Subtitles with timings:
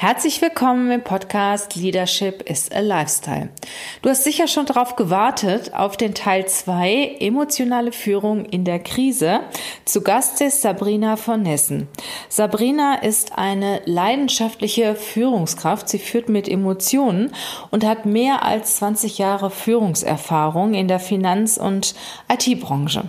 [0.00, 3.48] Herzlich willkommen im Podcast Leadership is a Lifestyle.
[4.00, 9.40] Du hast sicher schon darauf gewartet, auf den Teil 2 Emotionale Führung in der Krise.
[9.84, 11.88] Zu Gast ist Sabrina von Nessen.
[12.28, 15.88] Sabrina ist eine leidenschaftliche Führungskraft.
[15.88, 17.32] Sie führt mit Emotionen
[17.72, 21.96] und hat mehr als 20 Jahre Führungserfahrung in der Finanz- und
[22.28, 23.02] IT-Branche.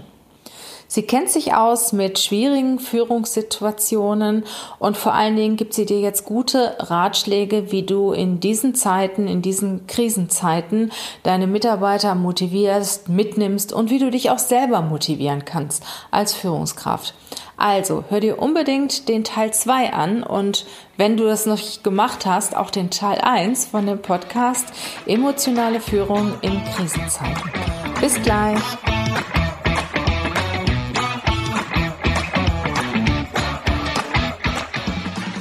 [0.92, 4.44] Sie kennt sich aus mit schwierigen Führungssituationen
[4.80, 9.28] und vor allen Dingen gibt sie dir jetzt gute Ratschläge, wie du in diesen Zeiten,
[9.28, 10.92] in diesen Krisenzeiten
[11.22, 17.14] deine Mitarbeiter motivierst, mitnimmst und wie du dich auch selber motivieren kannst als Führungskraft.
[17.56, 20.66] Also, hör dir unbedingt den Teil 2 an und
[20.98, 24.66] wenn du das noch nicht gemacht hast, auch den Teil 1 von dem Podcast
[25.06, 27.52] Emotionale Führung in Krisenzeiten.
[28.02, 28.60] Bis gleich.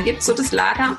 [0.00, 0.96] Dann gibt es so das Lager,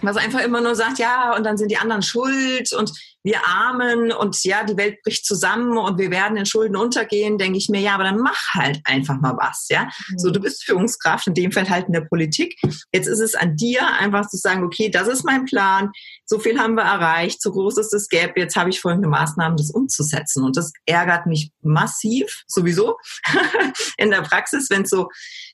[0.00, 2.92] was einfach immer nur sagt, ja, und dann sind die anderen schuld und
[3.24, 7.58] wir Armen und ja, die Welt bricht zusammen und wir werden in Schulden untergehen, denke
[7.58, 9.84] ich mir, ja, aber dann mach halt einfach mal was, ja.
[9.84, 10.18] Mhm.
[10.18, 12.58] So, du bist Führungskraft, in dem Fall halt in der Politik.
[12.92, 15.90] Jetzt ist es an dir, einfach zu sagen, okay, das ist mein Plan,
[16.24, 19.56] so viel haben wir erreicht, so groß ist das Gap, jetzt habe ich folgende Maßnahmen,
[19.56, 20.44] das umzusetzen.
[20.44, 22.96] Und das ärgert mich massiv, sowieso,
[23.98, 25.08] in der Praxis, wenn es so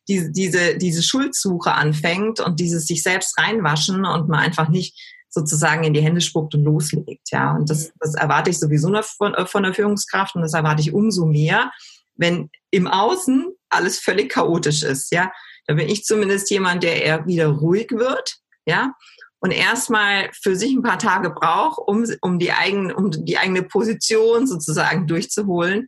[0.09, 5.85] diese, diese, diese Schuldsuche anfängt und dieses sich selbst reinwaschen und man einfach nicht sozusagen
[5.85, 7.31] in die Hände spuckt und loslegt.
[7.31, 10.81] Ja, und das, das erwarte ich sowieso noch von, von der Führungskraft und das erwarte
[10.81, 11.73] ich umso mehr,
[12.17, 15.13] wenn im Außen alles völlig chaotisch ist.
[15.13, 15.33] Ja,
[15.67, 18.37] da bin ich zumindest jemand, der eher wieder ruhig wird.
[18.67, 18.95] Ja,
[19.41, 23.63] und erstmal für sich ein paar Tage braucht, um, um, die, eigen, um die eigene
[23.63, 25.87] Position sozusagen durchzuholen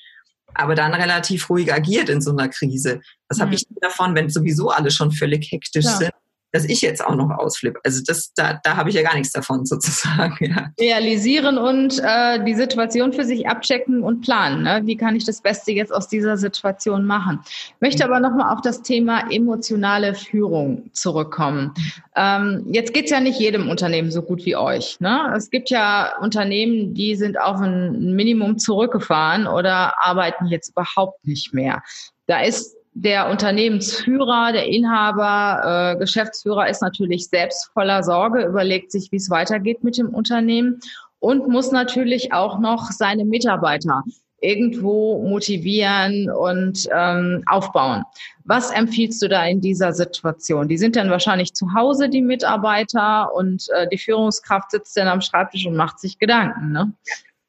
[0.59, 3.01] aber dann relativ ruhig agiert in so einer Krise.
[3.29, 3.43] Was mhm.
[3.43, 5.97] habe ich davon, wenn sowieso alle schon völlig hektisch ja.
[5.97, 6.12] sind?
[6.56, 7.81] Dass ich jetzt auch noch ausflippe.
[7.84, 10.37] Also das, da, da habe ich ja gar nichts davon sozusagen.
[10.41, 10.71] Ja.
[10.81, 14.62] Realisieren und äh, die Situation für sich abchecken und planen.
[14.62, 14.81] Ne?
[14.84, 17.41] Wie kann ich das Beste jetzt aus dieser Situation machen?
[17.44, 21.75] Ich möchte aber nochmal auf das Thema emotionale Führung zurückkommen.
[22.17, 24.99] Ähm, jetzt geht's ja nicht jedem Unternehmen so gut wie euch.
[25.00, 25.31] Ne?
[25.37, 31.53] Es gibt ja Unternehmen, die sind auf ein Minimum zurückgefahren oder arbeiten jetzt überhaupt nicht
[31.53, 31.83] mehr.
[32.27, 39.12] Da ist der Unternehmensführer, der Inhaber, äh, Geschäftsführer ist natürlich selbst voller Sorge, überlegt sich,
[39.12, 40.81] wie es weitergeht mit dem Unternehmen
[41.19, 44.03] und muss natürlich auch noch seine Mitarbeiter
[44.41, 48.05] irgendwo motivieren und ähm, aufbauen.
[48.45, 50.67] Was empfiehlst du da in dieser Situation?
[50.67, 55.21] Die sind dann wahrscheinlich zu Hause, die Mitarbeiter, und äh, die Führungskraft sitzt dann am
[55.21, 56.73] Schreibtisch und macht sich Gedanken.
[56.73, 56.93] Ne?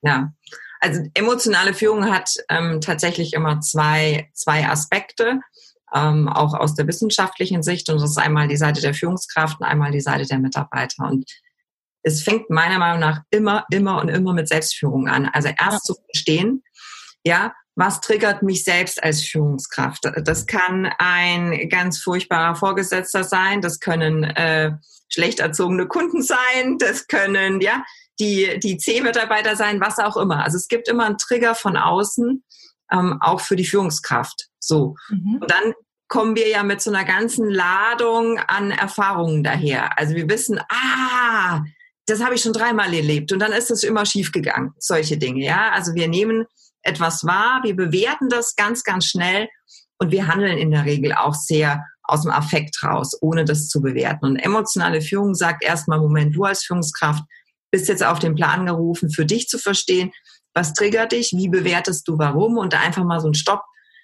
[0.01, 0.31] Ja,
[0.79, 5.39] also emotionale Führung hat ähm, tatsächlich immer zwei, zwei Aspekte,
[5.93, 7.89] ähm, auch aus der wissenschaftlichen Sicht.
[7.89, 11.05] Und das ist einmal die Seite der Führungskraft und einmal die Seite der Mitarbeiter.
[11.05, 11.25] Und
[12.03, 15.25] es fängt meiner Meinung nach immer, immer und immer mit Selbstführung an.
[15.25, 16.63] Also erst zu verstehen,
[17.23, 20.09] ja, was triggert mich selbst als Führungskraft?
[20.23, 24.71] Das kann ein ganz furchtbarer Vorgesetzter sein, das können äh,
[25.09, 27.83] schlecht erzogene Kunden sein, das können ja
[28.19, 30.43] die, die C-Mitarbeiter sein, was auch immer.
[30.43, 32.43] Also es gibt immer einen Trigger von außen,
[32.91, 34.47] ähm, auch für die Führungskraft.
[34.59, 34.95] So.
[35.09, 35.39] Mhm.
[35.41, 35.73] Und dann
[36.07, 39.97] kommen wir ja mit so einer ganzen Ladung an Erfahrungen daher.
[39.99, 41.61] Also wir wissen, ah,
[42.05, 44.73] das habe ich schon dreimal erlebt und dann ist es immer schiefgegangen.
[44.77, 45.71] Solche Dinge, ja.
[45.71, 46.45] Also wir nehmen
[46.81, 49.49] etwas wahr, wir bewerten das ganz, ganz schnell
[49.97, 53.81] und wir handeln in der Regel auch sehr aus dem Affekt raus, ohne das zu
[53.81, 54.25] bewerten.
[54.25, 57.23] Und emotionale Führung sagt erstmal, Moment, du als Führungskraft
[57.71, 60.11] bist jetzt auf den Plan gerufen, für dich zu verstehen,
[60.53, 63.61] was triggert dich, wie bewertest du warum und da einfach mal so einen Stopp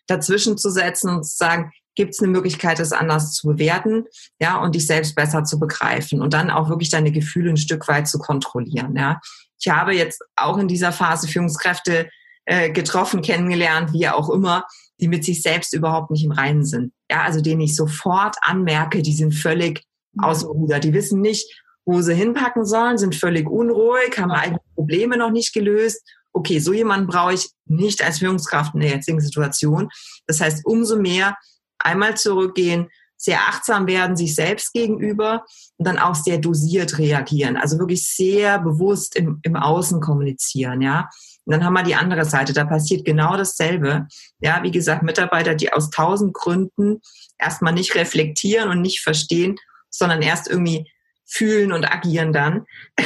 [0.07, 4.05] dazwischen zu setzen und zu sagen, gibt es eine Möglichkeit, das anders zu bewerten,
[4.39, 7.87] ja, und dich selbst besser zu begreifen und dann auch wirklich deine Gefühle ein Stück
[7.87, 9.19] weit zu kontrollieren, ja.
[9.59, 12.09] Ich habe jetzt auch in dieser Phase Führungskräfte
[12.45, 14.65] äh, getroffen, kennengelernt, wie auch immer,
[14.99, 16.91] die mit sich selbst überhaupt nicht im Reinen sind.
[17.09, 19.83] Ja, also denen ich sofort anmerke, die sind völlig
[20.17, 20.79] aus dem Ruder.
[20.79, 25.53] Die wissen nicht, wo sie hinpacken sollen, sind völlig unruhig, haben eigene Probleme noch nicht
[25.53, 26.01] gelöst
[26.33, 29.89] okay, so jemanden brauche ich nicht als Führungskraft in der jetzigen Situation.
[30.27, 31.37] Das heißt, umso mehr
[31.77, 35.45] einmal zurückgehen, sehr achtsam werden sich selbst gegenüber
[35.77, 37.55] und dann auch sehr dosiert reagieren.
[37.55, 41.09] Also wirklich sehr bewusst im, im Außen kommunizieren, ja.
[41.45, 44.07] Und dann haben wir die andere Seite, da passiert genau dasselbe.
[44.39, 47.01] Ja, wie gesagt, Mitarbeiter, die aus tausend Gründen
[47.37, 49.57] erstmal nicht reflektieren und nicht verstehen,
[49.89, 50.89] sondern erst irgendwie
[51.33, 52.65] fühlen und agieren dann.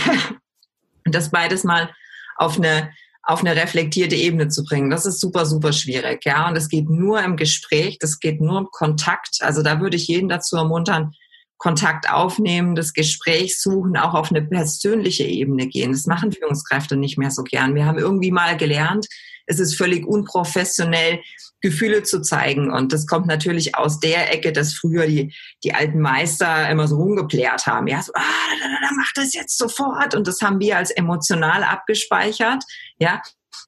[1.06, 1.90] Und das beides mal
[2.36, 2.92] auf eine
[3.24, 4.90] auf eine reflektierte Ebene zu bringen.
[4.90, 6.48] Das ist super, super schwierig, ja.
[6.48, 9.40] Und es geht nur im Gespräch, das geht nur im Kontakt.
[9.42, 11.12] Also da würde ich jeden dazu ermuntern,
[11.58, 15.92] Kontakt aufnehmen, das Gespräch suchen, auch auf eine persönliche Ebene gehen.
[15.92, 17.76] Das machen Führungskräfte nicht mehr so gern.
[17.76, 19.08] Wir haben irgendwie mal gelernt,
[19.48, 21.22] es ist völlig unprofessionell,
[21.62, 22.72] Gefühle zu zeigen.
[22.72, 25.34] Und das kommt natürlich aus der Ecke, dass früher die,
[25.64, 27.88] die alten Meister immer so rumgeplärt haben.
[27.88, 30.14] Ja, so, ah, da, da, da, mach das jetzt sofort.
[30.14, 32.64] Und das haben wir als emotional abgespeichert.
[33.00, 33.22] Ja,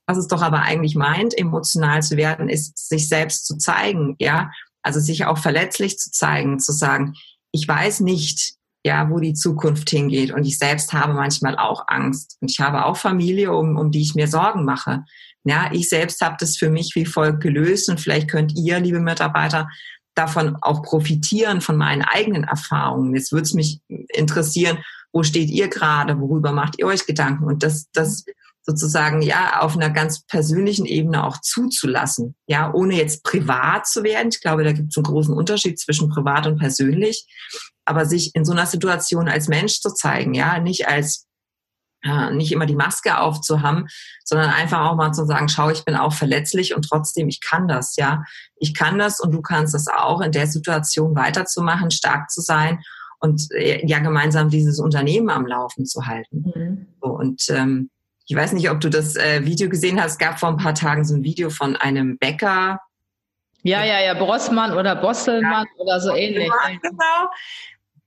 [0.06, 4.16] was es doch aber eigentlich meint, emotional zu werden, ist, sich selbst zu zeigen.
[4.20, 4.52] Ja,
[4.84, 7.14] also sich auch verletzlich zu zeigen, zu sagen,
[7.52, 8.54] ich weiß nicht,
[8.86, 10.32] ja, wo die Zukunft hingeht.
[10.32, 12.38] Und ich selbst habe manchmal auch Angst.
[12.42, 15.04] Und ich habe auch Familie, um, um die ich mir Sorgen mache.
[15.44, 19.00] Ja, ich selbst habe das für mich wie folgt gelöst und vielleicht könnt ihr, liebe
[19.00, 19.70] Mitarbeiter,
[20.16, 23.16] davon auch profitieren von meinen eigenen Erfahrungen.
[23.16, 23.80] Jetzt würde es mich
[24.10, 24.80] interessieren,
[25.14, 28.26] wo steht ihr gerade, worüber macht ihr euch Gedanken und das, das
[28.70, 34.30] sozusagen ja auf einer ganz persönlichen Ebene auch zuzulassen, ja, ohne jetzt privat zu werden.
[34.32, 37.26] Ich glaube, da gibt es einen großen Unterschied zwischen privat und persönlich,
[37.86, 41.26] aber sich in so einer Situation als Mensch zu zeigen, ja, nicht als
[42.04, 43.88] äh, nicht immer die Maske aufzuhaben,
[44.24, 47.68] sondern einfach auch mal zu sagen, schau, ich bin auch verletzlich und trotzdem, ich kann
[47.68, 48.24] das, ja.
[48.58, 52.80] Ich kann das und du kannst das auch, in der Situation weiterzumachen, stark zu sein
[53.20, 56.54] und äh, ja gemeinsam dieses Unternehmen am Laufen zu halten.
[56.56, 56.88] Mhm.
[57.02, 57.90] So, und ähm,
[58.30, 60.14] ich weiß nicht, ob du das äh, Video gesehen hast.
[60.14, 62.80] Es gab vor ein paar Tagen so ein Video von einem Bäcker.
[63.64, 66.50] Ja, ja, ja, Brossmann oder Bosselmann ja, oder so ähnlich.
[66.82, 67.30] Genau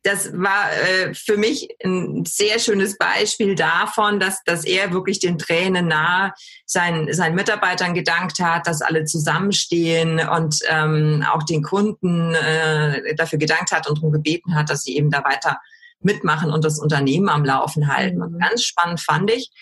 [0.02, 5.38] das war äh, für mich ein sehr schönes Beispiel davon, dass, dass er wirklich den
[5.38, 6.32] Tränen nahe
[6.66, 13.38] seinen, seinen Mitarbeitern gedankt hat, dass alle zusammenstehen und ähm, auch den Kunden äh, dafür
[13.38, 15.60] gedankt hat und darum gebeten hat, dass sie eben da weiter
[16.00, 18.22] mitmachen und das Unternehmen am Laufen halten.
[18.22, 18.38] Und mhm.
[18.40, 19.52] ganz spannend fand ich,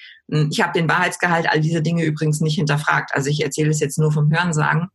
[0.51, 3.15] ich habe den Wahrheitsgehalt all dieser Dinge übrigens nicht hinterfragt.
[3.15, 4.89] Also ich erzähle es jetzt nur vom Hörensagen.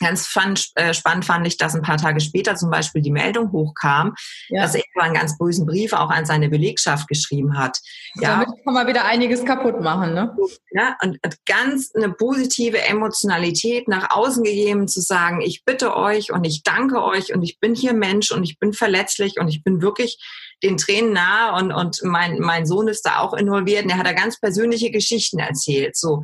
[0.00, 3.52] Ganz fand, äh, spannend fand ich, dass ein paar Tage später zum Beispiel die Meldung
[3.52, 4.14] hochkam,
[4.48, 4.62] ja.
[4.62, 7.78] dass er einen ganz bösen Brief auch an seine Belegschaft geschrieben hat.
[8.16, 8.40] Ja.
[8.40, 10.36] Damit kann man wieder einiges kaputt machen, ne?
[10.72, 16.44] Ja, und ganz eine positive Emotionalität nach außen gegeben, zu sagen, ich bitte euch und
[16.44, 19.80] ich danke euch und ich bin hier Mensch und ich bin verletzlich und ich bin
[19.80, 20.18] wirklich
[20.62, 24.06] den Tränen nahe und, und mein, mein Sohn ist da auch involviert und er hat
[24.06, 26.22] da ganz persönliche Geschichten erzählt, so.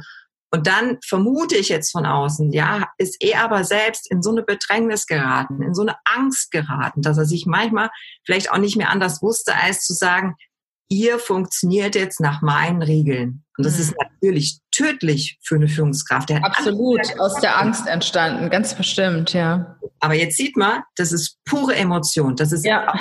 [0.53, 4.43] Und dann vermute ich jetzt von außen, ja, ist er aber selbst in so eine
[4.43, 7.89] Bedrängnis geraten, in so eine Angst geraten, dass er sich manchmal
[8.27, 10.35] vielleicht auch nicht mehr anders wusste, als zu sagen,
[10.89, 13.45] ihr funktioniert jetzt nach meinen Regeln.
[13.57, 13.81] Und das mhm.
[13.81, 16.33] ist natürlich tödlich für eine Führungskraft.
[16.33, 19.77] Absolut, aus der Angst entstanden, ganz bestimmt, ja.
[20.01, 22.35] Aber jetzt sieht man, das ist pure Emotion.
[22.35, 22.89] Das ist ja.
[22.89, 23.01] auf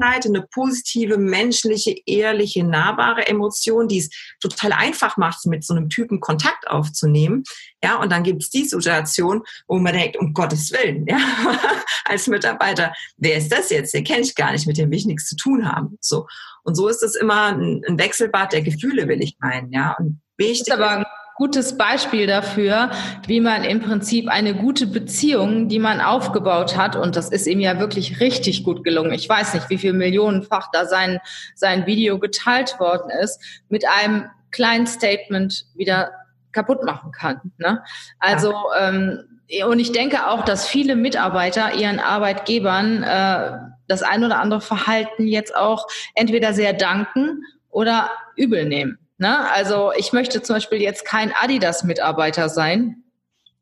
[0.00, 4.10] Seite eine positive, menschliche, ehrliche, nahbare Emotion, die es
[4.40, 7.44] total einfach macht, mit so einem Typen Kontakt aufzunehmen.
[7.82, 11.18] Ja, und dann gibt es die Situation, wo man denkt, um Gottes Willen, ja,
[12.04, 13.94] als Mitarbeiter, wer ist das jetzt?
[13.94, 15.96] Den kenne ich gar nicht, mit dem will ich nichts zu tun haben.
[16.00, 16.26] So.
[16.62, 19.96] Und so ist es immer ein, ein Wechselbad der Gefühle, will ich meinen, ja.
[19.98, 20.66] Und wichtig.
[20.66, 21.04] Das ist aber ein
[21.40, 22.90] gutes Beispiel dafür,
[23.26, 27.60] wie man im Prinzip eine gute Beziehung, die man aufgebaut hat, und das ist ihm
[27.60, 29.14] ja wirklich richtig gut gelungen.
[29.14, 31.18] Ich weiß nicht, wie viel Millionenfach da sein,
[31.54, 36.10] sein Video geteilt worden ist, mit einem kleinen Statement wieder
[36.52, 37.40] kaputt machen kann.
[37.56, 37.82] Ne?
[38.18, 43.52] Also, ähm, und ich denke auch, dass viele Mitarbeiter ihren Arbeitgebern äh,
[43.88, 48.98] das ein oder andere Verhalten jetzt auch entweder sehr danken oder übel nehmen.
[49.20, 49.50] Ne?
[49.50, 53.04] Also ich möchte zum Beispiel jetzt kein Adidas-Mitarbeiter sein,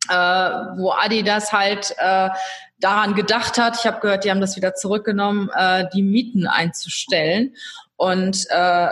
[0.09, 2.29] äh, wo Adidas halt äh,
[2.79, 7.57] daran gedacht hat, ich habe gehört, die haben das wieder zurückgenommen, äh, die Mieten einzustellen.
[7.97, 8.91] Und äh,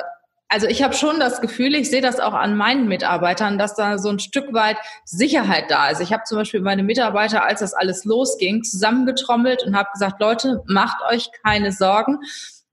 [0.49, 3.97] also ich habe schon das Gefühl, ich sehe das auch an meinen Mitarbeitern, dass da
[3.99, 6.01] so ein Stück weit Sicherheit da ist.
[6.01, 10.65] Ich habe zum Beispiel meine Mitarbeiter, als das alles losging, zusammengetrommelt und habe gesagt, Leute,
[10.67, 12.19] macht euch keine Sorgen,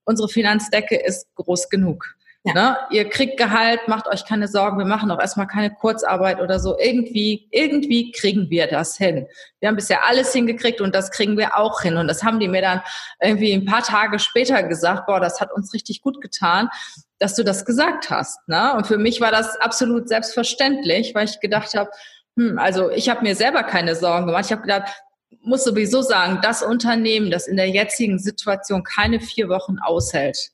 [0.03, 2.15] unsere Finanzdecke ist groß genug.
[2.45, 2.53] Ja.
[2.53, 2.77] Ne?
[2.91, 6.77] Ihr kriegt Gehalt, macht euch keine Sorgen, wir machen auch erstmal keine Kurzarbeit oder so.
[6.77, 9.27] Irgendwie, irgendwie kriegen wir das hin.
[9.61, 11.95] Wir haben bisher alles hingekriegt und das kriegen wir auch hin.
[11.95, 12.81] Und das haben die mir dann
[13.21, 16.69] irgendwie ein paar Tage später gesagt, boah, das hat uns richtig gut getan,
[17.17, 18.45] dass du das gesagt hast.
[18.49, 18.73] Ne?
[18.75, 21.91] Und für mich war das absolut selbstverständlich, weil ich gedacht habe,
[22.37, 24.45] hm, also ich habe mir selber keine Sorgen gemacht.
[24.45, 24.91] Ich habe gedacht,
[25.41, 30.52] muss sowieso sagen, das Unternehmen, das in der jetzigen Situation keine vier Wochen aushält,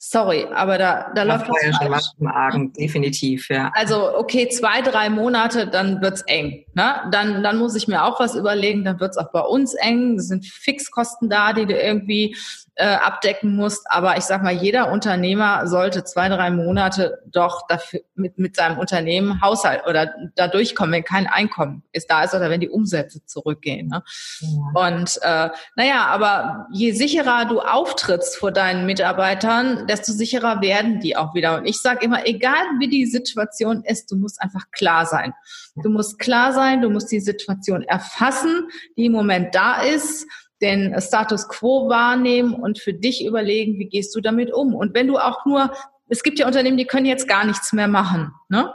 [0.00, 2.06] Sorry, aber da, da, läuft was falsch.
[2.32, 3.72] Argen, definitiv, ja.
[3.74, 6.64] Also, okay, zwei, drei Monate, dann wird's eng.
[6.78, 6.94] Ne?
[7.10, 10.14] Dann, dann muss ich mir auch was überlegen, dann wird's auch bei uns eng.
[10.14, 12.36] Es sind Fixkosten da, die du irgendwie
[12.76, 13.90] äh, abdecken musst.
[13.90, 18.78] Aber ich sag mal, jeder Unternehmer sollte zwei, drei Monate doch dafür mit, mit seinem
[18.78, 23.24] Unternehmen Haushalt oder da durchkommen, wenn kein Einkommen ist da ist oder wenn die Umsätze
[23.26, 23.88] zurückgehen.
[23.88, 24.04] Ne?
[24.40, 24.88] Ja.
[24.88, 31.16] Und äh, naja, aber je sicherer du auftrittst vor deinen Mitarbeitern, desto sicherer werden die
[31.16, 31.58] auch wieder.
[31.58, 35.34] Und ich sage immer, egal wie die Situation ist, du musst einfach klar sein.
[35.82, 40.26] Du musst klar sein, du musst die Situation erfassen, die im Moment da ist
[40.60, 44.74] den Status quo wahrnehmen und für dich überlegen, wie gehst du damit um.
[44.74, 45.72] Und wenn du auch nur,
[46.08, 48.32] es gibt ja Unternehmen, die können jetzt gar nichts mehr machen.
[48.48, 48.72] Ne?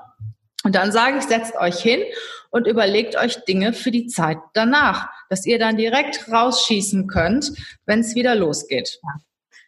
[0.64, 2.02] Und dann sage ich, setzt euch hin
[2.52, 7.52] und überlegt euch Dinge für die Zeit danach, dass ihr dann direkt rausschießen könnt,
[7.86, 9.00] wenn es wieder losgeht.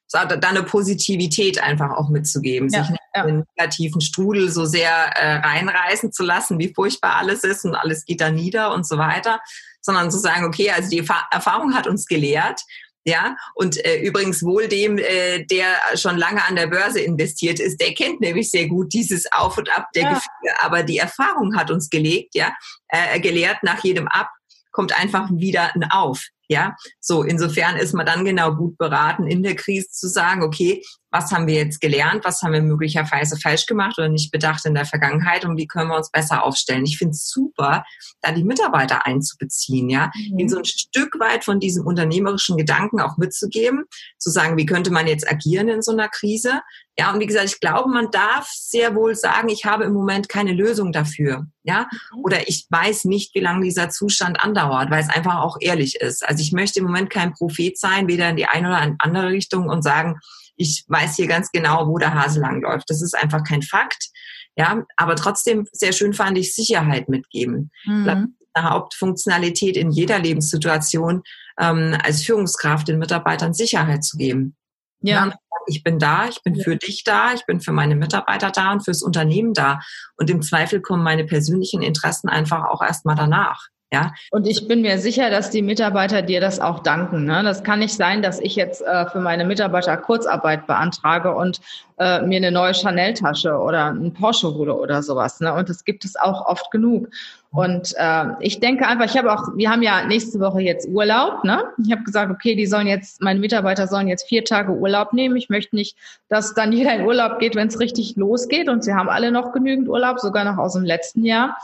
[0.07, 3.24] So, da eine Positivität einfach auch mitzugeben, ja, sich nicht ja.
[3.24, 7.75] in den negativen Strudel so sehr äh, reinreißen zu lassen, wie furchtbar alles ist und
[7.75, 9.39] alles geht da nieder und so weiter,
[9.81, 11.00] sondern zu sagen, okay, also die
[11.31, 12.62] Erfahrung hat uns gelehrt,
[13.07, 17.79] ja, und äh, übrigens wohl dem, äh, der schon lange an der Börse investiert ist,
[17.79, 20.09] der kennt nämlich sehr gut dieses Auf und Ab der ja.
[20.09, 20.63] Gefühle.
[20.63, 22.51] Aber die Erfahrung hat uns gelegt, ja,
[22.88, 24.29] äh, gelehrt, nach jedem Ab
[24.71, 26.25] kommt einfach wieder ein Auf.
[26.47, 30.81] Ja, so insofern ist man dann genau gut beraten, in der Krise zu sagen, okay,
[31.15, 34.73] was haben wir jetzt gelernt, was haben wir möglicherweise falsch gemacht oder nicht bedacht in
[34.73, 36.85] der Vergangenheit und wie können wir uns besser aufstellen.
[36.85, 37.85] Ich finde es super,
[38.21, 40.39] da die Mitarbeiter einzubeziehen, ja, mhm.
[40.39, 43.85] ihnen so ein Stück weit von diesem unternehmerischen Gedanken auch mitzugeben,
[44.17, 46.61] zu sagen, wie könnte man jetzt agieren in so einer Krise.
[46.97, 50.29] Ja, und wie gesagt, ich glaube, man darf sehr wohl sagen, ich habe im Moment
[50.29, 52.23] keine Lösung dafür, ja, mhm.
[52.23, 56.27] oder ich weiß nicht, wie lange dieser Zustand andauert, weil es einfach auch ehrlich ist.
[56.27, 59.30] Also ich möchte im Moment kein Prophet sein, weder in die eine oder in andere
[59.30, 60.20] Richtung und sagen,
[60.56, 62.89] ich weiß hier ganz genau, wo der Hase langläuft.
[62.89, 64.10] Das ist einfach kein Fakt.
[64.58, 67.72] Ja, aber trotzdem sehr schön fand ich Sicherheit mitgeben.
[67.86, 68.36] Mhm.
[68.54, 71.24] Eine Hauptfunktionalität in jeder Lebenssituation
[71.60, 74.56] ähm, als Führungskraft den Mitarbeitern Sicherheit zu geben.
[75.01, 75.34] Ja.
[75.68, 76.63] Ich bin da, ich bin ja.
[76.63, 79.80] für dich da, ich bin für meine Mitarbeiter da und fürs Unternehmen da.
[80.15, 83.68] Und im Zweifel kommen meine persönlichen Interessen einfach auch erstmal danach.
[83.94, 84.13] Ja.
[84.32, 87.25] Und ich bin mir sicher, dass die Mitarbeiter dir das auch danken.
[87.25, 87.44] Ne?
[87.44, 91.62] Das kann nicht sein, dass ich jetzt äh, für meine Mitarbeiter Kurzarbeit beantrage und
[91.98, 95.39] äh, mir eine neue Chanel-Tasche oder einen Porsche hole oder sowas.
[95.39, 95.54] Ne?
[95.54, 97.10] Und das gibt es auch oft genug.
[97.51, 101.44] Und äh, ich denke einfach, ich habe auch, wir haben ja nächste Woche jetzt Urlaub.
[101.46, 101.63] Ne?
[101.86, 105.38] Ich habe gesagt, okay, die sollen jetzt, meine Mitarbeiter sollen jetzt vier Tage Urlaub nehmen.
[105.38, 105.96] Ich möchte nicht,
[106.27, 108.68] dass dann jeder in Urlaub geht, wenn es richtig losgeht.
[108.68, 111.56] Und sie haben alle noch genügend Urlaub, sogar noch aus dem letzten Jahr.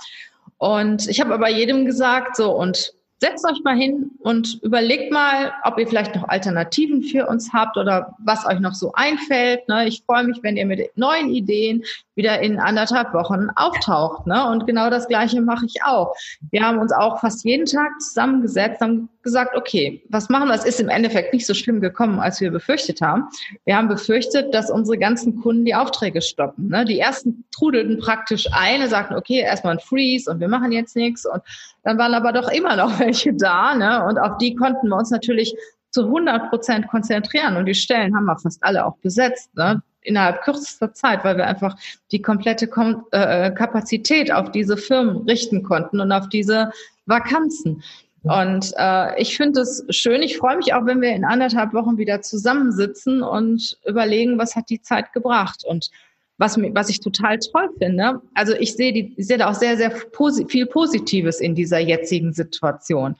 [0.61, 5.51] Und ich habe aber jedem gesagt, so und setzt euch mal hin und überlegt mal,
[5.63, 9.67] ob ihr vielleicht noch Alternativen für uns habt oder was euch noch so einfällt.
[9.67, 9.87] Ne?
[9.87, 14.27] Ich freue mich, wenn ihr mit neuen Ideen wieder in anderthalb Wochen auftaucht.
[14.27, 14.47] Ne?
[14.49, 16.15] Und genau das Gleiche mache ich auch.
[16.51, 20.55] Wir haben uns auch fast jeden Tag zusammengesetzt, haben gesagt, okay, was machen wir?
[20.55, 23.27] Es ist im Endeffekt nicht so schlimm gekommen, als wir befürchtet haben.
[23.65, 26.69] Wir haben befürchtet, dass unsere ganzen Kunden die Aufträge stoppen.
[26.69, 26.85] Ne?
[26.85, 30.95] Die ersten trudelten praktisch ein und sagten, okay, erstmal ein Freeze und wir machen jetzt
[30.95, 31.25] nichts.
[31.25, 31.41] Und
[31.83, 33.75] dann waren aber doch immer noch welche da.
[33.75, 34.05] Ne?
[34.05, 35.55] Und auf die konnten wir uns natürlich
[35.91, 37.57] zu 100 Prozent konzentrieren.
[37.57, 39.55] Und die Stellen haben wir fast alle auch besetzt.
[39.55, 39.81] Ne?
[40.03, 41.75] innerhalb kürzester Zeit, weil wir einfach
[42.11, 46.71] die komplette Kom äh, Kapazität auf diese Firmen richten konnten und auf diese
[47.05, 47.83] Vakanzen.
[48.23, 50.21] Und äh, ich finde es schön.
[50.21, 54.69] Ich freue mich auch, wenn wir in anderthalb Wochen wieder zusammensitzen und überlegen, was hat
[54.69, 55.63] die Zeit gebracht.
[55.67, 55.89] Und
[56.37, 59.77] was, was ich total toll finde, also ich sehe, die, ich sehe da auch sehr,
[59.77, 63.15] sehr posi viel Positives in dieser jetzigen Situation.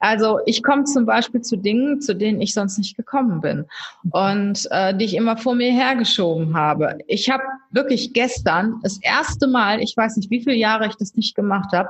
[0.00, 3.64] Also ich komme zum Beispiel zu Dingen, zu denen ich sonst nicht gekommen bin
[4.10, 6.98] und äh, die ich immer vor mir hergeschoben habe.
[7.08, 11.16] Ich habe wirklich gestern das erste Mal, ich weiß nicht, wie viele Jahre ich das
[11.16, 11.88] nicht gemacht habe,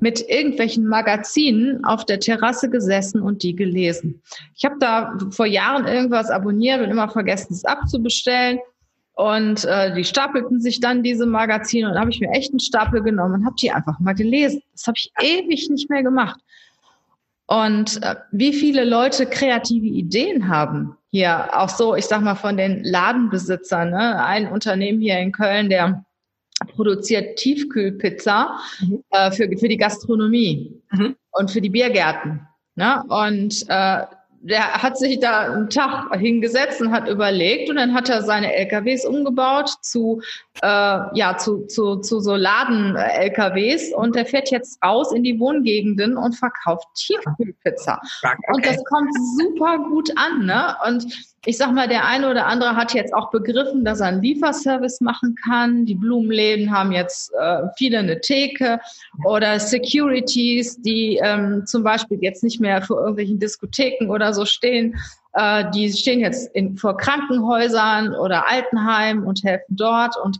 [0.00, 4.22] mit irgendwelchen Magazinen auf der Terrasse gesessen und die gelesen.
[4.56, 8.58] Ich habe da vor Jahren irgendwas abonniert und immer vergessen, es abzubestellen.
[9.14, 13.02] Und äh, die stapelten sich dann diese Magazine und habe ich mir echt einen Stapel
[13.02, 14.62] genommen und habe die einfach mal gelesen.
[14.72, 16.38] Das habe ich ewig nicht mehr gemacht.
[17.46, 22.56] Und äh, wie viele Leute kreative Ideen haben hier, auch so, ich sag mal, von
[22.56, 23.90] den Ladenbesitzern.
[23.90, 24.22] Ne?
[24.22, 26.04] Ein Unternehmen hier in Köln, der
[26.74, 29.02] produziert Tiefkühlpizza mhm.
[29.10, 31.16] äh, für, für die Gastronomie mhm.
[31.32, 32.46] und für die Biergärten.
[32.74, 33.02] Ne?
[33.08, 34.04] Und äh,
[34.40, 38.54] der hat sich da einen Tag hingesetzt und hat überlegt und dann hat er seine
[38.54, 40.20] LKWs umgebaut zu,
[40.62, 46.16] äh, ja, zu, zu, zu so Laden-LKWs und der fährt jetzt raus in die Wohngegenden
[46.16, 48.00] und verkauft Tiefkühlpizza.
[48.22, 48.36] Okay.
[48.52, 50.76] Und das kommt super gut an, ne?
[50.86, 51.06] Und
[51.44, 55.00] ich sag mal, der eine oder andere hat jetzt auch begriffen, dass er einen Lieferservice
[55.00, 55.86] machen kann.
[55.86, 58.80] Die Blumenläden haben jetzt äh, viele eine Theke
[59.24, 64.96] oder Securities, die ähm, zum Beispiel jetzt nicht mehr vor irgendwelchen Diskotheken oder so stehen.
[65.34, 70.16] Äh, die stehen jetzt in, vor Krankenhäusern oder Altenheimen und helfen dort.
[70.16, 70.38] Und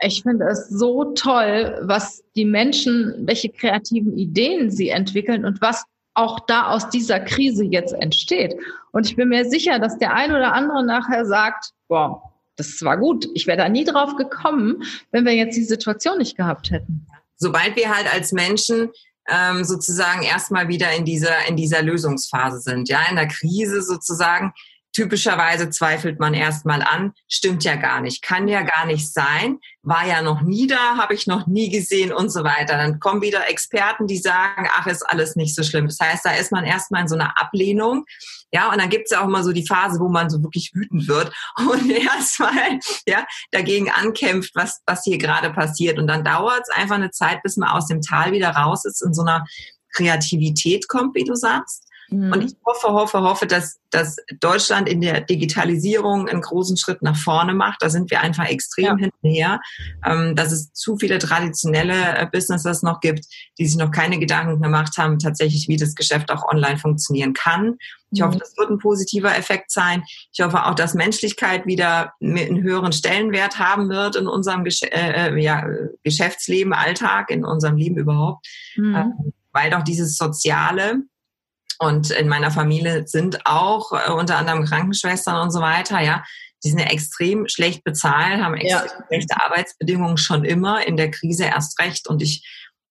[0.00, 5.84] ich finde es so toll, was die Menschen, welche kreativen Ideen sie entwickeln und was
[6.14, 8.56] auch da aus dieser Krise jetzt entsteht.
[8.92, 12.96] Und ich bin mir sicher, dass der ein oder andere nachher sagt, boah, das war
[12.96, 13.26] gut.
[13.34, 17.06] Ich wäre da nie drauf gekommen, wenn wir jetzt die Situation nicht gehabt hätten.
[17.36, 18.90] Sobald wir halt als Menschen
[19.28, 24.52] ähm, sozusagen erstmal wieder in dieser, in dieser Lösungsphase sind, ja, in der Krise sozusagen,
[24.94, 30.06] typischerweise zweifelt man erstmal an, stimmt ja gar nicht, kann ja gar nicht sein, war
[30.06, 32.76] ja noch nie da, habe ich noch nie gesehen und so weiter.
[32.76, 35.86] Dann kommen wieder Experten, die sagen, ach, ist alles nicht so schlimm.
[35.86, 38.06] Das heißt, da ist man erstmal in so einer Ablehnung.
[38.52, 40.70] Ja, und dann gibt es ja auch immer so die Phase, wo man so wirklich
[40.74, 45.98] wütend wird und erstmal ja, dagegen ankämpft, was, was hier gerade passiert.
[45.98, 49.02] Und dann dauert es einfach eine Zeit, bis man aus dem Tal wieder raus ist,
[49.02, 49.44] in so einer
[49.92, 51.88] Kreativität kommt, wie du sagst.
[52.14, 52.32] Mhm.
[52.32, 57.16] Und ich hoffe, hoffe, hoffe, dass, dass Deutschland in der Digitalisierung einen großen Schritt nach
[57.16, 57.82] vorne macht.
[57.82, 58.96] Da sind wir einfach extrem ja.
[58.96, 59.60] hinterher,
[60.04, 63.26] ähm, dass es zu viele traditionelle äh, Businesses noch gibt,
[63.58, 67.76] die sich noch keine Gedanken gemacht haben, tatsächlich, wie das Geschäft auch online funktionieren kann.
[68.12, 68.40] Ich hoffe, mhm.
[68.40, 70.04] das wird ein positiver Effekt sein.
[70.32, 75.30] Ich hoffe auch, dass Menschlichkeit wieder einen höheren Stellenwert haben wird in unserem Gesch äh,
[75.30, 75.66] äh ja,
[76.04, 78.46] Geschäftsleben, Alltag, in unserem Leben überhaupt.
[78.76, 78.94] Mhm.
[78.94, 81.02] Ähm, weil doch dieses Soziale,
[81.86, 86.24] und in meiner Familie sind auch äh, unter anderem Krankenschwestern und so weiter, ja.
[86.64, 89.06] Die sind ja extrem schlecht bezahlt, haben extrem ja.
[89.08, 92.08] schlechte Arbeitsbedingungen schon immer, in der Krise erst recht.
[92.08, 92.42] Und ich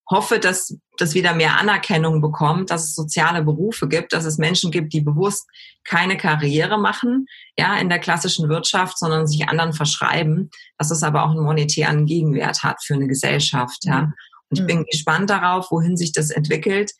[0.10, 4.70] hoffe, dass das wieder mehr Anerkennung bekommt, dass es soziale Berufe gibt, dass es Menschen
[4.70, 5.48] gibt, die bewusst
[5.84, 7.26] keine Karriere machen,
[7.58, 12.06] ja, in der klassischen Wirtschaft, sondern sich anderen verschreiben, dass es aber auch einen monetären
[12.06, 14.14] Gegenwert hat für eine Gesellschaft, ja.
[14.50, 14.86] Und ich bin mhm.
[14.92, 16.92] gespannt darauf, wohin sich das entwickelt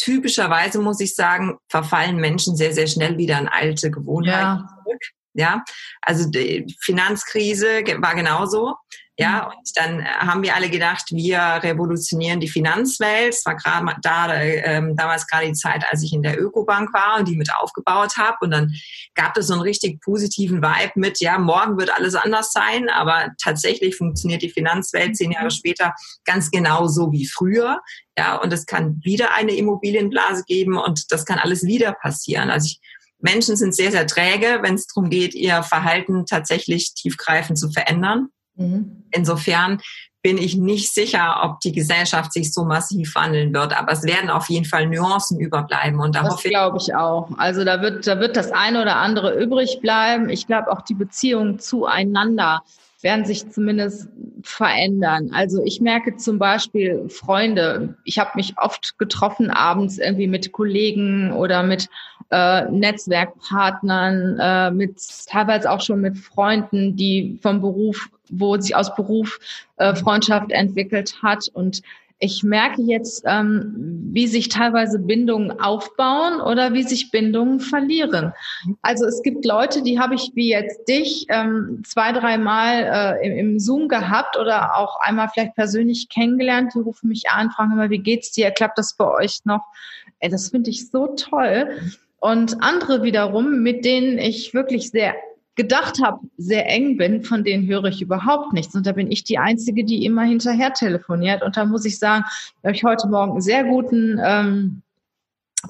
[0.00, 4.82] typischerweise muss ich sagen, verfallen Menschen sehr, sehr schnell wieder in alte Gewohnheiten ja.
[4.82, 5.02] zurück.
[5.34, 5.64] Ja,
[6.02, 8.74] also die Finanzkrise war genauso.
[9.20, 9.58] Ja, mhm.
[9.58, 13.34] und dann haben wir alle gedacht, wir revolutionieren die Finanzwelt.
[13.34, 17.18] Es war gerade da, ähm, damals gerade die Zeit, als ich in der Ökobank war
[17.18, 18.38] und die mit aufgebaut habe.
[18.40, 18.72] Und dann
[19.14, 23.28] gab es so einen richtig positiven Vibe mit, ja, morgen wird alles anders sein, aber
[23.42, 25.50] tatsächlich funktioniert die Finanzwelt zehn Jahre mhm.
[25.50, 27.80] später ganz genau so wie früher.
[28.16, 32.48] Ja, und es kann wieder eine Immobilienblase geben und das kann alles wieder passieren.
[32.48, 32.80] Also ich,
[33.18, 38.30] Menschen sind sehr, sehr träge, wenn es darum geht, ihr Verhalten tatsächlich tiefgreifend zu verändern.
[38.60, 39.04] Mhm.
[39.10, 39.80] Insofern
[40.22, 43.76] bin ich nicht sicher, ob die Gesellschaft sich so massiv wandeln wird.
[43.78, 45.98] Aber es werden auf jeden Fall Nuancen überbleiben.
[45.98, 47.30] Und da das glaube ich auch.
[47.38, 50.28] Also da wird, da wird das eine oder andere übrig bleiben.
[50.28, 52.62] Ich glaube auch die Beziehungen zueinander
[53.02, 54.08] werden sich zumindest
[54.42, 55.30] verändern.
[55.32, 57.96] Also ich merke zum Beispiel Freunde.
[58.04, 61.88] Ich habe mich oft getroffen abends irgendwie mit Kollegen oder mit
[62.30, 68.94] äh, Netzwerkpartnern, äh, mit teilweise auch schon mit Freunden, die vom Beruf, wo sich aus
[68.94, 69.38] Beruf
[69.76, 71.82] äh, Freundschaft entwickelt hat und
[72.22, 78.34] ich merke jetzt, ähm, wie sich teilweise Bindungen aufbauen oder wie sich Bindungen verlieren.
[78.82, 83.38] Also es gibt Leute, die habe ich wie jetzt dich ähm, zwei, dreimal äh, im,
[83.38, 86.72] im Zoom gehabt oder auch einmal vielleicht persönlich kennengelernt.
[86.74, 88.50] Die rufen mich an, fragen immer, wie geht's dir?
[88.50, 89.64] Klappt das bei euch noch?
[90.18, 91.70] Ey, das finde ich so toll.
[92.18, 95.14] Und andere wiederum, mit denen ich wirklich sehr
[95.56, 98.74] gedacht habe, sehr eng bin, von denen höre ich überhaupt nichts.
[98.74, 101.42] Und da bin ich die Einzige, die immer hinterher telefoniert.
[101.42, 102.24] Und da muss ich sagen,
[102.62, 104.82] habe ich heute Morgen einen sehr guten ähm,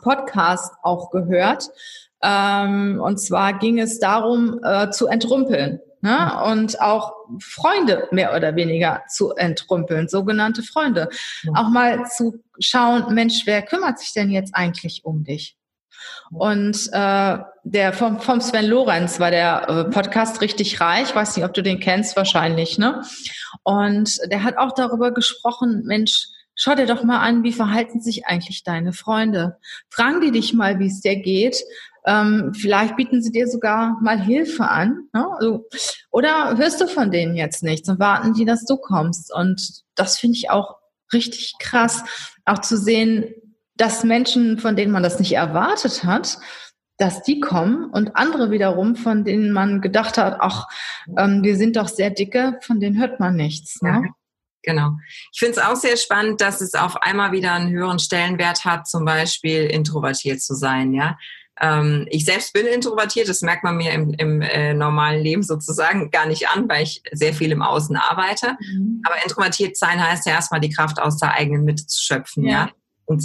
[0.03, 1.71] Podcast auch gehört.
[2.23, 5.81] Ähm, und zwar ging es darum, äh, zu entrümpeln.
[6.03, 6.43] Ne?
[6.45, 11.09] Und auch Freunde mehr oder weniger zu entrümpeln, sogenannte Freunde.
[11.55, 15.57] Auch mal zu schauen, Mensch, wer kümmert sich denn jetzt eigentlich um dich?
[16.31, 21.15] Und äh, der vom, vom Sven Lorenz war der äh, Podcast richtig reich.
[21.15, 23.03] Weiß nicht, ob du den kennst, wahrscheinlich, ne?
[23.63, 28.27] Und der hat auch darüber gesprochen, Mensch, schau dir doch mal an, wie verhalten sich
[28.27, 29.59] eigentlich deine Freunde?
[29.89, 31.63] Fragen die dich mal, wie es dir geht.
[32.07, 35.09] Ähm, vielleicht bieten sie dir sogar mal Hilfe an.
[35.13, 35.27] Ne?
[35.39, 35.67] Also,
[36.11, 39.33] oder hörst du von denen jetzt nichts und warten die, dass du kommst?
[39.33, 40.77] Und das finde ich auch
[41.13, 42.05] richtig krass,
[42.45, 43.35] auch zu sehen,
[43.81, 46.39] dass Menschen, von denen man das nicht erwartet hat,
[46.99, 50.67] dass die kommen und andere wiederum, von denen man gedacht hat, ach,
[51.17, 53.81] ähm, wir sind doch sehr dicke, von denen hört man nichts.
[53.81, 54.03] Ne?
[54.05, 54.15] Ja.
[54.63, 54.91] Genau.
[55.33, 58.87] Ich finde es auch sehr spannend, dass es auf einmal wieder einen höheren Stellenwert hat,
[58.87, 60.93] zum Beispiel introvertiert zu sein.
[60.93, 61.17] Ja,
[61.59, 66.11] ähm, ich selbst bin introvertiert, das merkt man mir im, im äh, normalen Leben sozusagen
[66.11, 68.59] gar nicht an, weil ich sehr viel im Außen arbeite.
[68.61, 69.03] Mhm.
[69.07, 72.45] Aber introvertiert sein heißt ja erstmal die Kraft aus der eigenen Mitte zu schöpfen.
[72.45, 72.51] Ja.
[72.51, 72.71] ja?
[73.11, 73.25] Und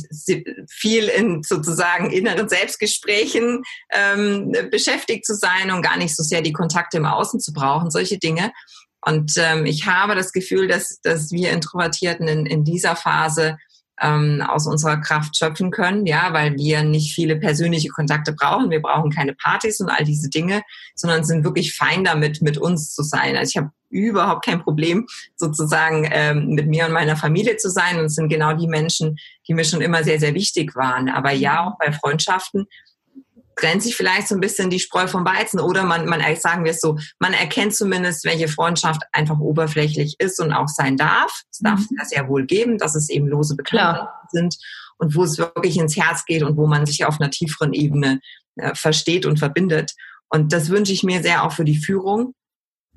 [0.67, 3.61] viel in sozusagen inneren Selbstgesprächen
[3.93, 7.91] ähm, beschäftigt zu sein und gar nicht so sehr die Kontakte im Außen zu brauchen,
[7.91, 8.51] solche Dinge.
[9.01, 13.57] Und ähm, ich habe das Gefühl, dass, dass wir Introvertierten in, in dieser Phase
[14.01, 18.69] ähm, aus unserer Kraft schöpfen können, ja, weil wir nicht viele persönliche Kontakte brauchen.
[18.69, 20.61] Wir brauchen keine Partys und all diese Dinge,
[20.95, 23.35] sondern sind wirklich fein damit, mit uns zu sein.
[23.37, 27.97] Also ich habe überhaupt kein Problem, sozusagen ähm, mit mir und meiner Familie zu sein.
[27.97, 31.09] Und es sind genau die Menschen, die mir schon immer sehr, sehr wichtig waren.
[31.09, 32.67] Aber ja, auch bei Freundschaften
[33.55, 36.71] trennt sich vielleicht so ein bisschen die Spreu vom Weizen oder man, man sagen wir
[36.71, 41.43] es so, man erkennt zumindest, welche Freundschaft einfach oberflächlich ist und auch sein darf.
[41.51, 41.95] Es darf mhm.
[41.97, 44.57] das ja wohl geben, dass es eben lose Bekannte sind
[44.97, 48.19] und wo es wirklich ins Herz geht und wo man sich auf einer tieferen Ebene
[48.55, 49.93] äh, versteht und verbindet.
[50.29, 52.33] Und das wünsche ich mir sehr auch für die Führung.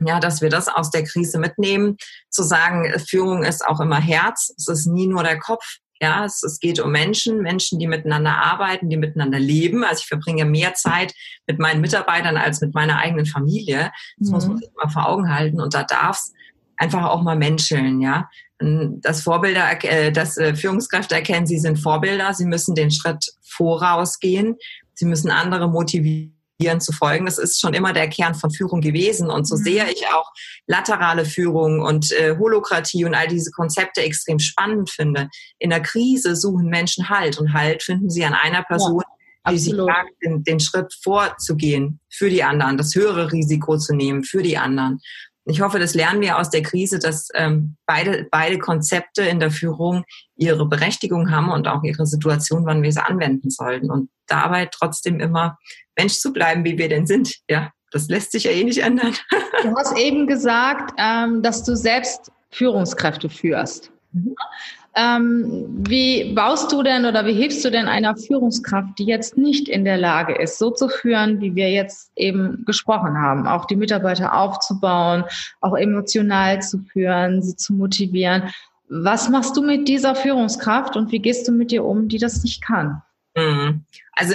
[0.00, 1.96] Ja, dass wir das aus der Krise mitnehmen,
[2.30, 6.42] zu sagen, Führung ist auch immer Herz, es ist nie nur der Kopf, ja, es,
[6.42, 9.84] es geht um Menschen, Menschen, die miteinander arbeiten, die miteinander leben.
[9.84, 11.14] Also ich verbringe mehr Zeit
[11.46, 13.90] mit meinen Mitarbeitern als mit meiner eigenen Familie.
[14.18, 14.34] Das mhm.
[14.34, 14.60] muss man mhm.
[14.60, 15.60] sich mal vor Augen halten.
[15.60, 16.32] Und da darf es
[16.76, 18.28] einfach auch mal menscheln, ja.
[18.60, 24.56] Das Vorbilder, äh, das äh, Führungskräfte erkennen, sie sind Vorbilder, sie müssen den Schritt vorausgehen,
[24.94, 26.37] sie müssen andere motivieren
[26.80, 27.26] zu folgen.
[27.26, 29.30] Das ist schon immer der Kern von Führung gewesen.
[29.30, 29.62] Und so mhm.
[29.62, 30.30] sehr ich auch
[30.66, 36.34] laterale Führung und äh, Holokratie und all diese Konzepte extrem spannend finde, in der Krise
[36.34, 39.02] suchen Menschen Halt und Halt finden sie an einer Person,
[39.46, 43.94] ja, die sich wagt, den, den Schritt vorzugehen für die anderen, das höhere Risiko zu
[43.94, 45.00] nehmen für die anderen.
[45.48, 49.50] Ich hoffe, das lernen wir aus der Krise, dass ähm, beide, beide Konzepte in der
[49.50, 50.04] Führung
[50.36, 53.90] ihre Berechtigung haben und auch ihre Situation, wann wir sie anwenden sollten.
[53.90, 55.56] Und dabei trotzdem immer
[55.96, 57.34] Mensch zu bleiben, wie wir denn sind.
[57.48, 59.14] Ja, das lässt sich ja eh nicht ändern.
[59.62, 63.90] Du hast eben gesagt, ähm, dass du selbst Führungskräfte führst.
[64.12, 64.34] Mhm.
[65.00, 69.68] Ähm, wie baust du denn oder wie hilfst du denn einer Führungskraft, die jetzt nicht
[69.68, 73.76] in der Lage ist, so zu führen, wie wir jetzt eben gesprochen haben, auch die
[73.76, 75.22] Mitarbeiter aufzubauen,
[75.60, 78.50] auch emotional zu führen, sie zu motivieren?
[78.88, 82.42] Was machst du mit dieser Führungskraft und wie gehst du mit ihr um, die das
[82.42, 83.00] nicht kann?
[83.36, 83.84] Mhm.
[84.14, 84.34] Also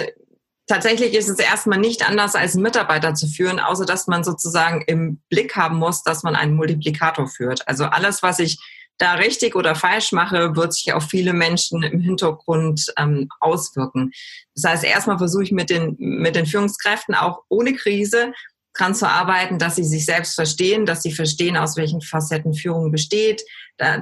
[0.66, 4.82] tatsächlich ist es erstmal nicht anders als einen Mitarbeiter zu führen, außer dass man sozusagen
[4.86, 7.68] im Blick haben muss, dass man einen Multiplikator führt.
[7.68, 8.58] Also alles, was ich
[8.98, 14.12] da richtig oder falsch mache, wird sich auf viele Menschen im Hintergrund ähm, auswirken.
[14.54, 18.32] Das heißt, erstmal versuche ich mit den, mit den Führungskräften auch ohne Krise
[18.76, 22.90] dran zu arbeiten, dass sie sich selbst verstehen, dass sie verstehen, aus welchen Facetten Führung
[22.90, 23.42] besteht,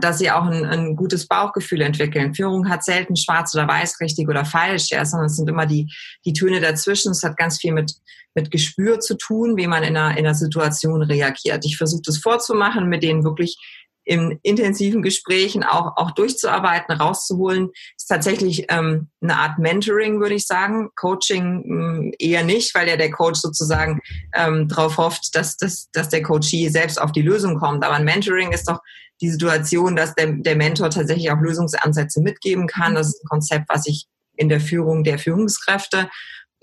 [0.00, 2.34] dass sie auch ein, ein gutes Bauchgefühl entwickeln.
[2.34, 5.92] Führung hat selten schwarz oder weiß, richtig oder falsch, ja, sondern es sind immer die,
[6.24, 7.12] die Töne dazwischen.
[7.12, 7.92] Es hat ganz viel mit,
[8.34, 11.66] mit Gespür zu tun, wie man in einer, in einer Situation reagiert.
[11.66, 13.58] Ich versuche das vorzumachen, mit denen wirklich
[14.04, 20.46] in intensiven Gesprächen auch, auch durchzuarbeiten, rauszuholen, ist tatsächlich ähm, eine Art Mentoring, würde ich
[20.46, 20.90] sagen.
[20.96, 24.00] Coaching mh, mm, eher nicht, weil ja der Coach sozusagen
[24.34, 27.84] ähm, darauf hofft, dass, dass, dass der Coachee selbst auf die Lösung kommt.
[27.84, 28.80] Aber ein Mentoring ist doch
[29.20, 32.96] die Situation, dass der, der Mentor tatsächlich auch Lösungsansätze mitgeben kann.
[32.96, 36.10] Das ist ein Konzept, was ich in der Führung der Führungskräfte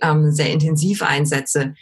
[0.02, 1.76] ähm, sehr intensiv einsetze.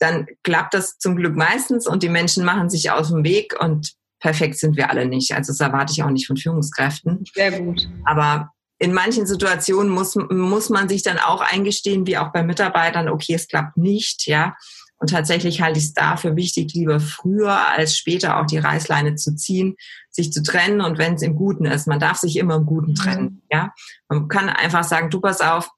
[0.00, 3.94] Dann klappt das zum Glück meistens und die Menschen machen sich aus dem Weg und
[4.20, 5.34] perfekt sind wir alle nicht.
[5.34, 7.24] Also das erwarte ich auch nicht von Führungskräften.
[7.34, 7.88] Sehr gut.
[8.04, 13.08] Aber in manchen Situationen muss, muss man sich dann auch eingestehen, wie auch bei Mitarbeitern,
[13.08, 14.54] okay, es klappt nicht, ja.
[15.00, 19.36] Und tatsächlich halte ich es dafür wichtig, lieber früher als später auch die Reißleine zu
[19.36, 19.76] ziehen,
[20.10, 21.86] sich zu trennen und wenn es im Guten ist.
[21.86, 23.42] Man darf sich immer im Guten trennen, mhm.
[23.50, 23.72] ja.
[24.08, 25.70] Man kann einfach sagen, du pass auf,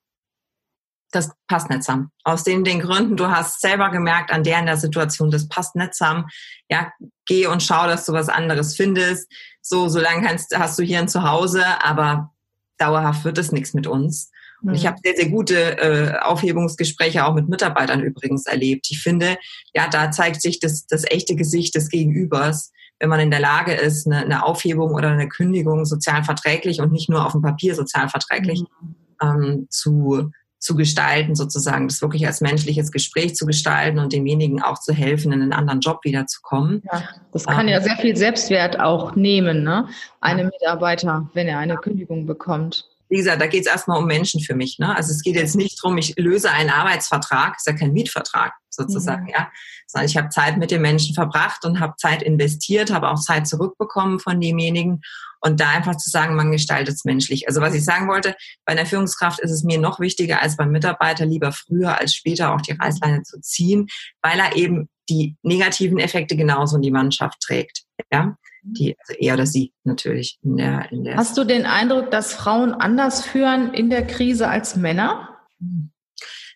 [1.11, 2.11] das passt nicht zusammen.
[2.25, 5.77] Aus den, den Gründen, du hast selber gemerkt an der in der Situation, das passt
[5.77, 6.27] nicht zusammen.
[6.69, 6.93] Ja,
[7.27, 9.31] geh und schau, dass du was anderes findest.
[9.61, 12.33] So, so lange kannst, hast du hier ein Zuhause, aber
[12.79, 14.31] dauerhaft wird es nichts mit uns.
[14.63, 14.89] Und ich mhm.
[14.89, 18.87] habe sehr, sehr gute äh, Aufhebungsgespräche auch mit Mitarbeitern übrigens erlebt.
[18.91, 19.37] Ich finde,
[19.75, 23.73] ja, da zeigt sich das, das echte Gesicht des Gegenübers, wenn man in der Lage
[23.73, 27.75] ist, eine, eine Aufhebung oder eine Kündigung sozial verträglich und nicht nur auf dem Papier
[27.75, 28.95] sozial verträglich mhm.
[29.23, 34.79] ähm, zu zu gestalten, sozusagen, das wirklich als menschliches Gespräch zu gestalten und demjenigen auch
[34.79, 36.83] zu helfen, in einen anderen Job wiederzukommen.
[36.93, 39.89] Ja, das kann ähm, ja sehr viel Selbstwert auch nehmen, ne?
[40.21, 42.85] Einem Mitarbeiter, wenn er eine Kündigung bekommt.
[43.09, 44.79] wie gesagt, da geht es erstmal um Menschen für mich.
[44.79, 44.95] Ne?
[44.95, 49.25] Also es geht jetzt nicht darum, ich löse einen Arbeitsvertrag, ist ja kein Mietvertrag sozusagen,
[49.25, 49.31] mhm.
[49.31, 49.51] ja.
[49.87, 53.49] Sondern ich habe Zeit mit den Menschen verbracht und habe Zeit investiert, habe auch Zeit
[53.49, 55.01] zurückbekommen von demjenigen.
[55.41, 57.49] Und da einfach zu sagen, man gestaltet es menschlich.
[57.49, 60.71] Also was ich sagen wollte, bei einer Führungskraft ist es mir noch wichtiger als beim
[60.71, 63.87] Mitarbeiter, lieber früher als später auch die Reißleine zu ziehen,
[64.23, 67.83] weil er eben die negativen Effekte genauso in die Mannschaft trägt.
[68.13, 71.17] Ja, die, also er oder sie natürlich in der, in der.
[71.17, 75.39] Hast du den Eindruck, dass Frauen anders führen in der Krise als Männer?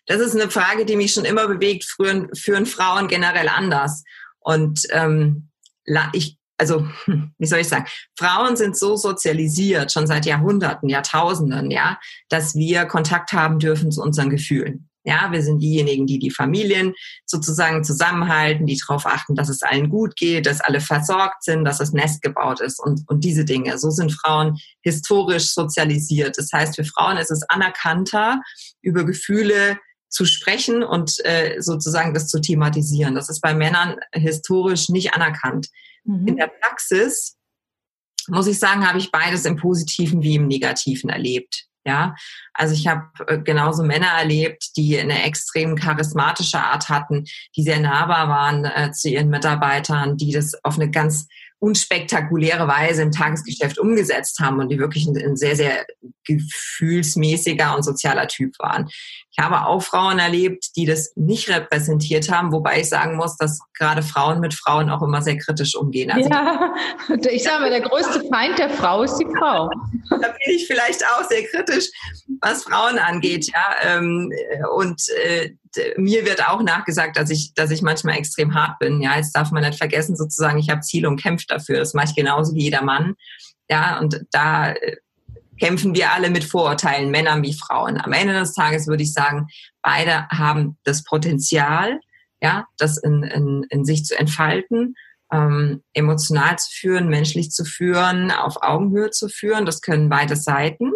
[0.05, 1.83] Das ist eine Frage, die mich schon immer bewegt.
[1.83, 4.03] Führen, führen Frauen generell anders?
[4.39, 5.49] Und ähm,
[6.13, 6.87] ich, also
[7.37, 7.85] wie soll ich sagen?
[8.17, 14.01] Frauen sind so sozialisiert schon seit Jahrhunderten, Jahrtausenden, ja, dass wir Kontakt haben dürfen zu
[14.01, 14.89] unseren Gefühlen.
[15.07, 16.95] Ja, wir sind diejenigen, die die Familien
[17.27, 21.77] sozusagen zusammenhalten, die darauf achten, dass es allen gut geht, dass alle versorgt sind, dass
[21.77, 23.77] das Nest gebaut ist und, und diese Dinge.
[23.77, 26.39] So sind Frauen historisch sozialisiert.
[26.39, 28.41] Das heißt, für Frauen ist es anerkannter,
[28.81, 29.77] über Gefühle
[30.09, 33.15] zu sprechen und äh, sozusagen das zu thematisieren.
[33.15, 35.67] Das ist bei Männern historisch nicht anerkannt.
[36.03, 36.27] Mhm.
[36.27, 37.37] In der Praxis
[38.27, 41.67] muss ich sagen, habe ich beides im Positiven wie im Negativen erlebt.
[41.87, 42.15] Ja,
[42.51, 47.79] also ich habe äh, genauso Männer erlebt, die eine extrem charismatische Art hatten, die sehr
[47.79, 51.27] nahbar waren äh, zu ihren Mitarbeitern, die das auf eine ganz
[51.59, 55.85] unspektakuläre Weise im Tagesgeschäft umgesetzt haben und die wirklich ein, ein, sehr, sehr
[56.25, 58.87] gefühlsmäßiger und sozialer Typ waren.
[59.31, 63.59] Ich habe auch Frauen erlebt, die das nicht repräsentiert haben, wobei ich sagen muss, dass
[63.73, 66.11] gerade Frauen mit Frauen auch immer sehr kritisch umgehen.
[66.11, 66.73] Also ja,
[67.31, 69.69] ich sage mal, der größte Feind der Frau ist die Frau.
[70.09, 71.89] Da bin ich vielleicht auch sehr kritisch,
[72.39, 73.97] was Frauen angeht, ja.
[73.97, 74.31] Ähm,
[74.75, 75.51] und äh,
[75.97, 79.01] mir wird auch nachgesagt, dass ich, dass ich manchmal extrem hart bin.
[79.01, 81.77] Ja, jetzt darf man nicht vergessen, sozusagen, ich habe Ziele und kämpfe dafür.
[81.79, 83.15] Das mache ich genauso wie jeder Mann.
[83.69, 84.97] Ja, und da äh,
[85.59, 87.99] kämpfen wir alle mit Vorurteilen, Männern wie Frauen.
[87.99, 89.47] Am Ende des Tages würde ich sagen,
[89.81, 91.99] beide haben das Potenzial,
[92.41, 94.95] ja, das in, in, in sich zu entfalten,
[95.31, 99.65] ähm, emotional zu führen, menschlich zu führen, auf Augenhöhe zu führen.
[99.65, 100.91] Das können beide Seiten.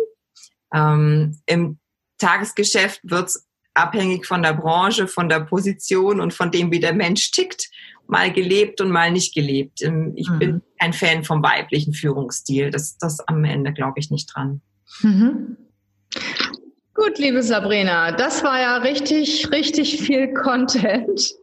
[0.73, 1.79] Ähm, Im
[2.19, 3.48] Tagesgeschäft wird es
[3.81, 7.69] abhängig von der Branche, von der Position und von dem, wie der Mensch tickt,
[8.07, 9.81] mal gelebt und mal nicht gelebt.
[9.81, 10.39] Ähm, ich mhm.
[10.39, 12.71] bin kein Fan vom weiblichen Führungsstil.
[12.71, 14.61] Das ist das am Ende, glaube ich, nicht dran.
[15.01, 15.57] Mhm.
[16.95, 21.33] Gut, liebe Sabrina, das war ja richtig, richtig viel Content.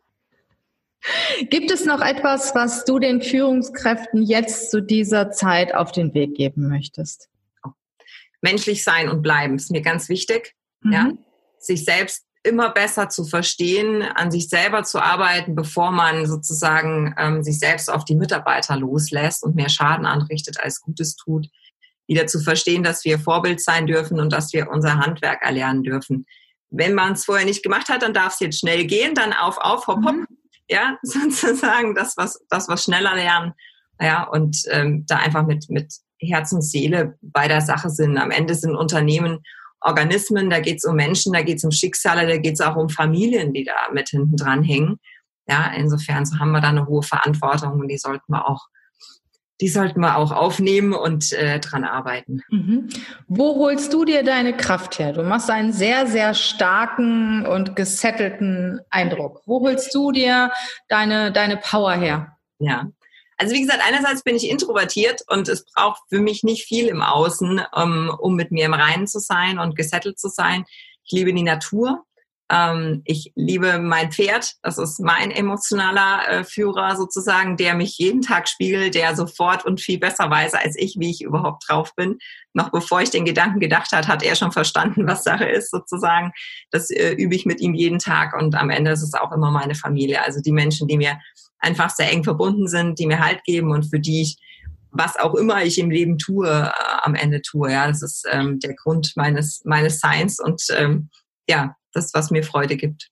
[1.50, 6.34] Gibt es noch etwas, was du den Führungskräften jetzt zu dieser Zeit auf den Weg
[6.34, 7.30] geben möchtest?
[8.42, 10.54] Menschlich sein und bleiben ist mir ganz wichtig.
[10.82, 10.92] Mhm.
[10.92, 11.12] Ja?
[11.58, 17.42] Sich selbst immer besser zu verstehen, an sich selber zu arbeiten, bevor man sozusagen ähm,
[17.42, 21.48] sich selbst auf die Mitarbeiter loslässt und mehr Schaden anrichtet als Gutes tut.
[22.06, 26.26] Wieder zu verstehen, dass wir Vorbild sein dürfen und dass wir unser Handwerk erlernen dürfen.
[26.70, 29.58] Wenn man es vorher nicht gemacht hat, dann darf es jetzt schnell gehen, dann auf,
[29.58, 30.14] auf, hopp, hopp.
[30.14, 30.26] Mhm.
[30.68, 33.52] Ja, sozusagen das, was, das, was schneller lernen.
[34.00, 38.18] Ja, und ähm, da einfach mit, mit Herz und Seele bei der Sache sind.
[38.18, 39.42] Am Ende sind Unternehmen
[39.80, 42.76] Organismen, da geht es um Menschen, da geht es um Schicksale, da geht es auch
[42.76, 44.98] um Familien, die da mit hinten dran hängen.
[45.48, 48.66] Ja, insofern so haben wir da eine hohe Verantwortung und die sollten wir auch
[49.60, 52.42] die sollten wir auch aufnehmen und äh, dran arbeiten.
[52.50, 52.88] Mhm.
[53.26, 55.12] Wo holst du dir deine Kraft her?
[55.12, 59.40] Du machst einen sehr, sehr starken und gesettelten Eindruck.
[59.46, 60.52] Wo holst du dir
[60.88, 62.36] deine, deine Power her?
[62.58, 62.88] Ja,
[63.36, 67.02] also wie gesagt, einerseits bin ich introvertiert und es braucht für mich nicht viel im
[67.02, 70.64] Außen, um, um mit mir im Reinen zu sein und gesettelt zu sein.
[71.04, 72.04] Ich liebe die Natur.
[72.50, 74.54] Ähm, ich liebe mein Pferd.
[74.62, 79.80] Das ist mein emotionaler äh, Führer sozusagen, der mich jeden Tag spiegelt, der sofort und
[79.80, 82.18] viel besser weiß als ich, wie ich überhaupt drauf bin.
[82.54, 86.32] Noch bevor ich den Gedanken gedacht hat, hat er schon verstanden, was Sache ist sozusagen.
[86.70, 89.50] Das äh, übe ich mit ihm jeden Tag und am Ende ist es auch immer
[89.50, 90.22] meine Familie.
[90.22, 91.18] Also die Menschen, die mir
[91.58, 94.36] einfach sehr eng verbunden sind, die mir Halt geben und für die ich
[94.98, 96.70] was auch immer ich im Leben tue, äh,
[97.02, 97.70] am Ende tue.
[97.70, 101.10] Ja, das ist ähm, der Grund meines meines Seins und ähm,
[101.48, 103.10] ja, das, was mir Freude gibt.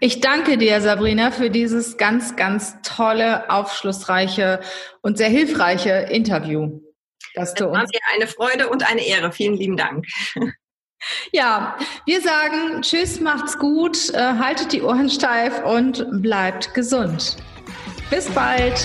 [0.00, 4.60] Ich danke dir, Sabrina, für dieses ganz, ganz tolle, aufschlussreiche
[5.02, 6.80] und sehr hilfreiche Interview.
[7.34, 9.32] Das war mir eine Freude und eine Ehre.
[9.32, 10.06] Vielen lieben Dank.
[11.32, 17.36] Ja, wir sagen Tschüss, macht's gut, äh, haltet die Ohren steif und bleibt gesund.
[18.10, 18.80] Bis bald.